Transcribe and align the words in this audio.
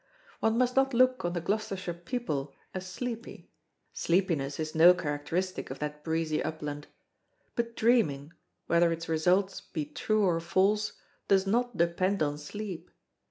One 0.39 0.57
must 0.57 0.75
not 0.75 0.95
look 0.95 1.23
on 1.23 1.33
the 1.33 1.41
Gloucestershire 1.41 1.93
people 1.93 2.55
as 2.73 2.87
sleepy 2.87 3.51
sleepiness 3.93 4.59
is 4.59 4.73
no 4.73 4.95
characteristic 4.95 5.69
of 5.69 5.77
that 5.77 6.03
breezy 6.03 6.41
upland; 6.41 6.87
but 7.55 7.75
dreaming, 7.75 8.33
whether 8.65 8.91
its 8.91 9.07
results 9.07 9.61
be 9.61 9.85
true 9.85 10.25
or 10.25 10.39
false, 10.39 10.93
does 11.27 11.45
not 11.45 11.77
depend 11.77 12.23
on 12.23 12.39
sleep. 12.39 12.89